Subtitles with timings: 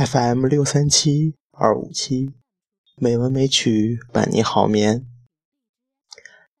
[0.00, 2.30] FM 六三七二五七，
[2.96, 5.06] 美文美曲伴你好眠。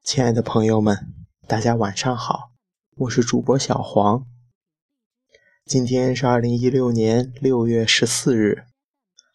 [0.04, 1.14] 亲爱的朋友们，
[1.46, 2.50] 大家晚上好，
[2.96, 4.26] 我是主播小黄。
[5.64, 8.64] 今天是二零一六年六月十四日，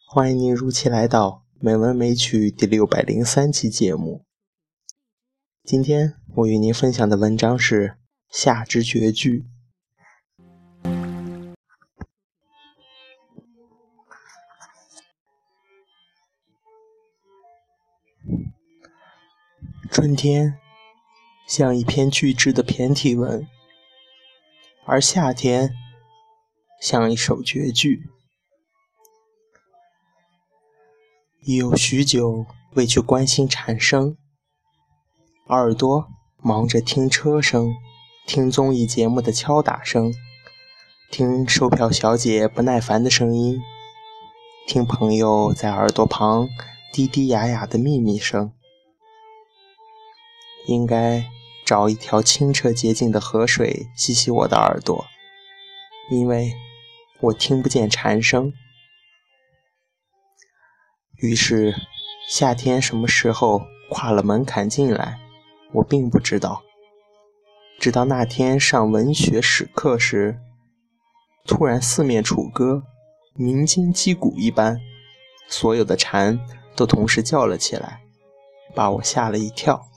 [0.08, 4.24] 欢迎您如期来到《美文美曲》第六百零三期节目。
[5.64, 7.88] 今天我与您分享的文章是
[8.30, 9.40] 《夏之绝句》。
[19.96, 20.60] 春天
[21.48, 23.48] 像一篇巨制的骈体文，
[24.86, 25.74] 而夏天
[26.82, 28.10] 像一首绝句。
[31.46, 34.18] 已有许久未去关心蝉声，
[35.48, 36.10] 耳朵
[36.44, 37.74] 忙着听车声，
[38.28, 40.14] 听综艺节目的敲打声，
[41.10, 43.62] 听售票小姐不耐烦的声音，
[44.68, 46.50] 听朋友在耳朵旁
[46.92, 48.52] 低低哑哑的秘密声。
[50.68, 51.26] 应该
[51.66, 55.06] 找一条清澈洁净的河水洗洗我的耳朵，
[56.12, 56.54] 因为
[57.22, 58.54] 我听不见蝉声。
[61.18, 61.74] 于是，
[62.30, 65.20] 夏天什么时候跨了门槛进来，
[65.74, 66.62] 我并不知道。
[67.80, 70.40] 直到那天上文学史课时，
[71.46, 72.84] 突然四面楚歌，
[73.36, 74.80] 鸣金击鼓一般，
[75.48, 76.40] 所有的蝉
[76.76, 78.02] 都同时叫了起来，
[78.74, 79.88] 把我吓了一跳。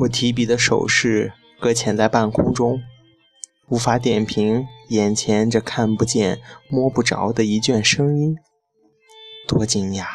[0.00, 2.80] 我提笔的手势搁浅在半空中，
[3.66, 8.36] 无法点评眼前这看不见、摸不着的一卷声音。
[9.48, 10.06] 多惊讶，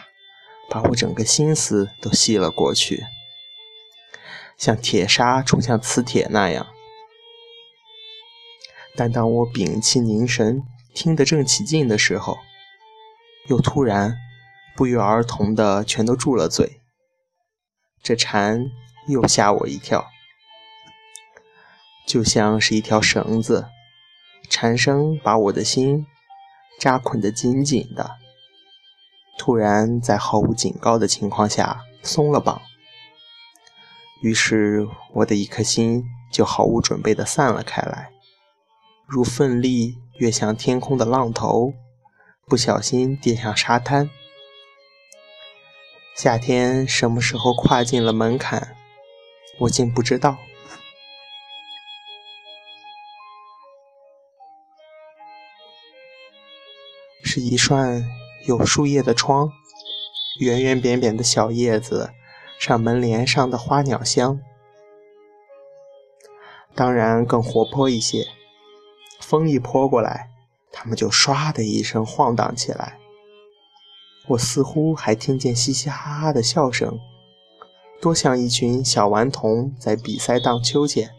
[0.69, 3.03] 把我整个心思都吸了过去，
[4.57, 6.67] 像铁砂冲向磁铁那样。
[8.95, 10.63] 但当我屏气凝神，
[10.93, 12.37] 听得正起劲的时候，
[13.49, 14.15] 又突然
[14.77, 16.79] 不约而同的全都住了嘴。
[18.01, 18.71] 这蝉。
[19.07, 20.07] 又吓我一跳，
[22.05, 23.67] 就像是一条绳子，
[24.49, 26.05] 蝉声把我的心
[26.79, 28.17] 扎捆得紧紧的，
[29.37, 32.61] 突然在毫无警告的情况下松了绑，
[34.21, 38.11] 于是我的一颗心就毫无准备地散了开来，
[39.05, 41.73] 如奋力跃向天空的浪头，
[42.47, 44.09] 不小心跌向沙滩。
[46.15, 48.75] 夏天什么时候跨进了门槛？
[49.59, 50.37] 我竟不知道，
[57.23, 58.03] 是一扇
[58.45, 59.51] 有树叶的窗，
[60.39, 62.11] 圆圆扁扁的小叶子
[62.59, 64.41] 上门帘上的花鸟香，
[66.75, 68.25] 当然更活泼一些。
[69.21, 70.29] 风一泼过来，
[70.71, 72.99] 它们就唰的一声晃荡起来。
[74.27, 76.99] 我似乎还听见嘻嘻哈哈的笑声。
[78.03, 81.09] 多像一群小顽童在比赛荡秋千。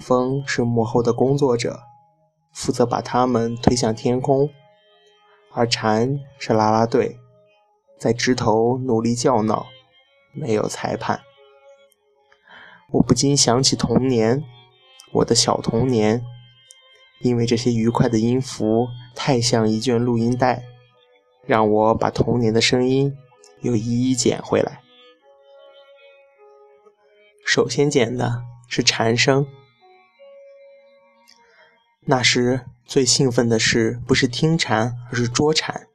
[0.00, 1.78] 风是幕后的工作者，
[2.52, 4.48] 负责把他们推向天空；
[5.52, 7.20] 而蝉是啦啦队，
[7.96, 9.68] 在枝头努力叫闹，
[10.32, 11.20] 没有裁判。
[12.90, 14.42] 我不禁想起童年，
[15.12, 16.24] 我的小童年，
[17.20, 20.64] 因为这些愉快的音符太像一卷录音带，
[21.46, 23.16] 让我把童年的声音
[23.60, 24.80] 又一一捡回来。
[27.58, 29.44] 首先捡的是蝉声。
[32.02, 35.88] 那时最兴奋的事不是听蝉，而是捉蝉。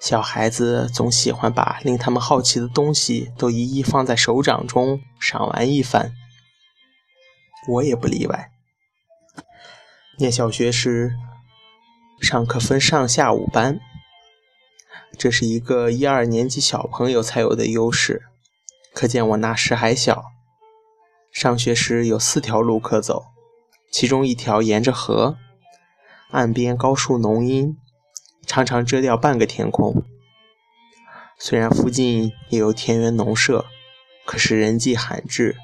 [0.00, 6.14] 小孩子总喜欢把令他们好奇的东西都一一放在手掌中赏玩一番，
[7.68, 8.50] 我也不例外。
[10.16, 11.14] 念小学时，
[12.22, 13.78] 上课分上下午班，
[15.18, 18.30] 这是一个一二年级小朋友才有的优势。
[18.92, 20.26] 可见我那时还小。
[21.30, 23.24] 上学时有四条路可走，
[23.90, 25.38] 其中一条沿着河，
[26.30, 27.76] 岸边高树浓荫，
[28.46, 30.04] 常常遮掉半个天空。
[31.38, 33.64] 虽然附近也有田园农舍，
[34.26, 35.56] 可是人迹罕至，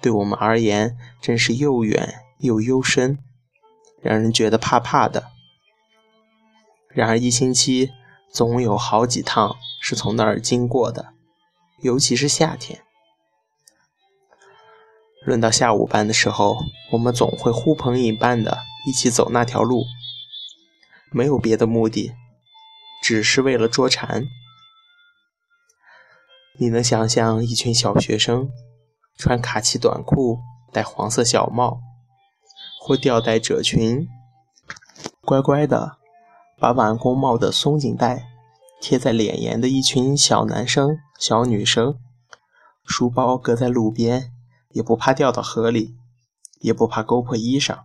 [0.00, 3.18] 对我们而言真是又远又幽深，
[4.00, 5.24] 让人觉得怕怕的。
[6.88, 7.90] 然而一星期
[8.32, 11.12] 总有好几趟是从那儿经过的。
[11.82, 12.82] 尤其是夏天，
[15.24, 16.58] 轮到下午班的时候，
[16.92, 19.84] 我们总会呼朋引伴的一起走那条路，
[21.10, 22.12] 没有别的目的，
[23.02, 24.24] 只是为了捉蝉。
[26.58, 28.50] 你能想象一群小学生
[29.16, 30.40] 穿卡其短裤，
[30.70, 31.80] 戴黄色小帽，
[32.82, 34.06] 或吊带褶裙，
[35.22, 35.96] 乖乖的
[36.58, 38.29] 把碗工帽的松紧带
[38.80, 41.98] 贴在脸沿的一群小男生、小女生，
[42.84, 44.32] 书包搁在路边，
[44.70, 45.96] 也不怕掉到河里，
[46.60, 47.84] 也不怕勾破衣裳，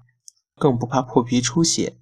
[0.55, 1.97] 更不怕破皮出血，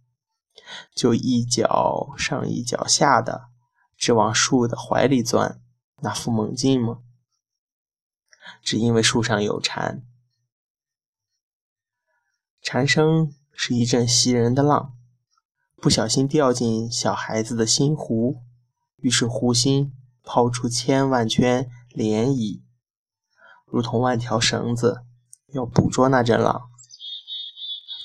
[0.96, 3.50] 就一脚上一脚下的，
[3.98, 5.60] 直往树的怀里钻，
[6.02, 7.00] 那副猛劲吗？
[8.62, 10.04] 只因为树上有蝉，
[12.62, 14.94] 蝉声是一阵袭人的浪。
[15.82, 18.42] 不小心掉进小孩子的心湖，
[19.04, 19.92] 于是湖心
[20.24, 22.62] 抛出千万圈涟漪，
[23.66, 25.02] 如同万条绳子，
[25.54, 26.70] 要捕捉那阵浪。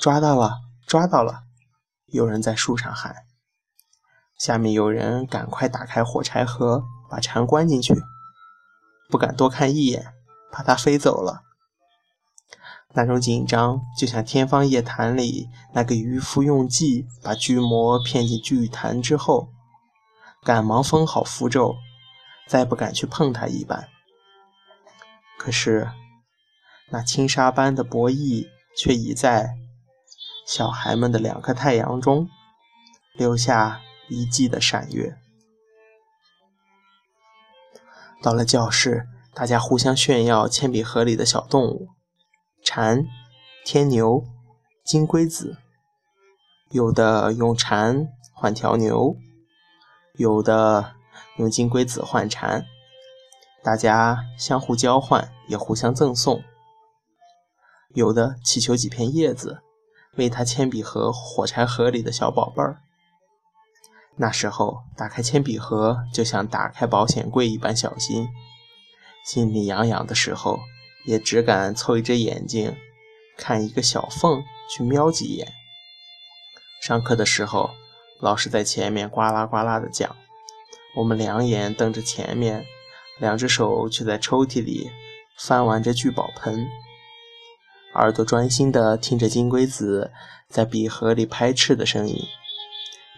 [0.00, 0.56] 抓到了，
[0.88, 1.44] 抓到了！
[2.06, 3.14] 有人在树上喊。
[4.36, 7.94] 下面有人赶快打开火柴盒，把蝉关进去，
[9.08, 10.12] 不敢多看一眼，
[10.50, 11.42] 怕它飞走了。
[12.94, 19.52] 那种紧张，就像天方夜谭里那个渔夫用计把巨魔骗进巨潭之后，
[20.48, 21.76] 赶忙封好符咒，
[22.46, 23.86] 再不敢去碰它一般。
[25.38, 25.90] 可是，
[26.88, 29.58] 那轻纱般的博弈，却已在
[30.46, 32.30] 小孩们的两颗太阳中
[33.12, 35.18] 留下一季的闪月。
[38.22, 41.88] 到了教室，大家互相炫耀铅笔盒里的小动物。
[42.64, 43.04] 蝉、
[43.66, 44.24] 天牛、
[44.82, 45.58] 金龟子，
[46.70, 49.14] 有的用蝉换条牛，
[50.18, 50.96] 有的
[51.36, 52.66] 用金龟子换蝉，
[53.62, 56.42] 大家相互交换，也互相赠送。
[57.94, 59.62] 有的祈求几片叶子，
[60.16, 62.82] 喂他铅笔盒、火柴盒里的小宝贝儿。
[64.16, 68.28] 那时候打开铅笔盒，就像打开保险柜一般小心，
[69.24, 70.58] 心里痒痒的时候。
[71.06, 72.76] 也只敢凑一只眼睛，
[73.38, 75.50] 看一个小缝去瞄几眼。
[76.82, 77.70] 上课的时候，
[78.20, 80.16] 老师在前面呱啦呱啦的讲，
[80.96, 82.64] 我们两眼瞪着前面，
[83.18, 84.90] 两只手却在抽屉里
[85.38, 86.66] 翻玩着聚宝盆，
[87.94, 90.10] 耳朵专心的听着金龟子
[90.48, 92.24] 在笔盒里拍翅的声音，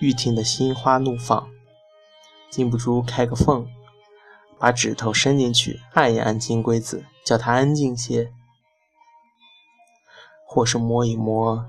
[0.01, 1.49] 愈听得心花怒放，
[2.51, 3.67] 禁不住开个缝。
[4.59, 8.29] 把指头伸进去按一按金龟子，叫它安静些；
[10.47, 11.65] 或是摸一摸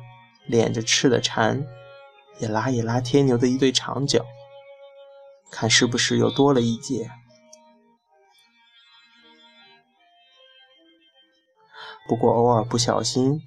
[0.50, 1.66] 敛着翅的蝉，
[2.39, 4.25] 也拉一拉天牛的一对长角，
[5.51, 7.12] 看是不是又多了一截。
[12.07, 13.39] 不过偶尔不小心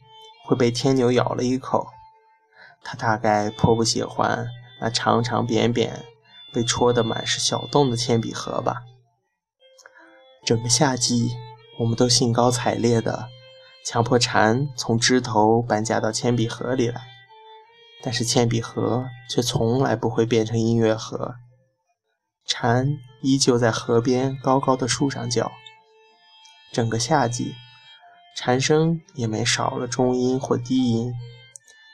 [0.47, 1.89] 会被天牛咬了一口，
[2.83, 4.47] 它大概颇不喜欢
[4.81, 6.05] 那长长扁扁、
[6.53, 8.83] 被戳得满是小洞的铅笔盒吧。
[10.47, 11.37] 整个夏季，
[11.81, 13.29] 我们都兴高采烈地
[13.85, 17.03] 强迫蝉从枝头搬家到铅笔盒里来，
[18.05, 21.37] 但是铅笔盒却从来不会变成音乐盒，
[22.45, 22.87] 蝉
[23.23, 25.51] 依旧在河边高高的树上叫。
[26.71, 27.55] 整个夏季，
[28.37, 31.15] 蝉声也没少了中音或低音，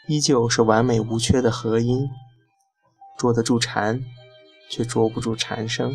[0.09, 2.11] 依旧是完美无缺的和音，
[3.17, 4.03] 捉得住蝉，
[4.69, 5.95] 却捉不住蝉声。